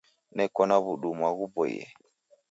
Neko 0.35 0.61
na 0.69 0.77
w'udumwa 0.83 1.29
ghuboie. 1.37 1.85